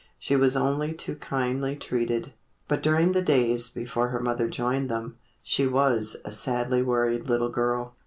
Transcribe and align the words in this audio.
She 0.17 0.35
was 0.35 0.57
only 0.57 0.93
too 0.95 1.15
kindly 1.17 1.75
treated, 1.75 2.33
but 2.67 2.81
during 2.81 3.11
the 3.11 3.21
days 3.21 3.69
before 3.69 4.07
her 4.07 4.19
mother 4.19 4.49
joined 4.49 4.89
them, 4.89 5.19
she 5.43 5.67
was 5.67 6.17
a 6.25 6.31
sadly 6.31 6.81
worried 6.81 7.29
little 7.29 7.49
girl. 7.49 7.95